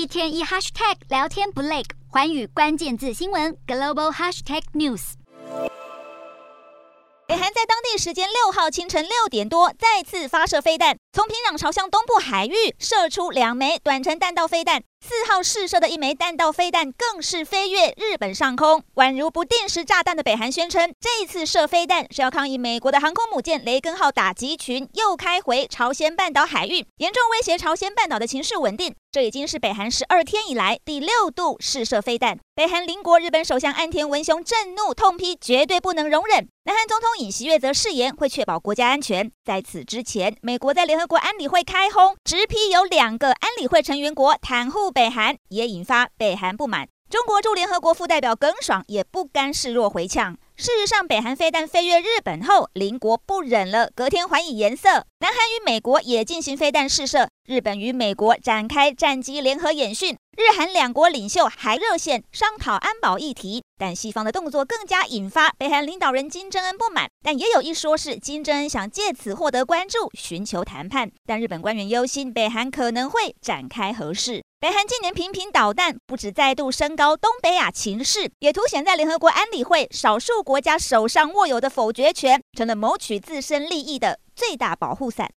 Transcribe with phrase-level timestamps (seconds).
[0.00, 5.12] 一天一 hashtag 聊天不累，环宇关键字新闻 global hashtag news。
[7.26, 14.84] 北韩在当地时间六号清晨六点多再次发射飞弹，从平壤朝向东部海域射出两枚短程弹道飞弹。
[15.02, 28.94] 四号试射的一枚弹道飞弹更是飞越日本上空，宛如不定时炸弹的北韩宣称，这一次射飞弹是要抗议美国的航空母舰雷根号打击群又开回朝鲜半岛海域，严重威胁朝鲜半岛的情势稳定。
[29.10, 32.38] 这已经是北韩十二天以来第六度试射飞弹。
[32.54, 36.46] 北韩邻国日本首相岸田文雄震怒痛批，绝对不能容忍。
[36.64, 39.32] 南韩总统尹锡悦则誓言会确保国家安全。
[39.42, 44.92] 在此之前，美国在联合合国安理会开轰，直批有两个安理会成员国袒护。
[44.92, 50.36] 北韩也引发北韩不满，中国驻联合国副代表耿爽也不甘示弱回呛。
[50.56, 55.06] 事实上，北韩飞弹飞越日本后，邻国不忍了，隔天还以颜色。
[55.20, 63.62] 南韩与美国也进行飞弹试射，日本与美国展开战机联合演训，日韩两国领袖还热线商讨安保议题。
[63.76, 71.10] 但西方的动作更加引发北韩领导人金正恩不满，但也有一说是金正恩想借此获得关注，寻求谈判。
[71.26, 74.42] 但日本官员忧心北韩可能会展开核试。
[74.60, 85.28] 北韩近年频频导弹，不止再度升高东北亚情势，也凸显在联合国安理会少数国家手上握有的否决权，成了谋取自身利益的最大保护伞。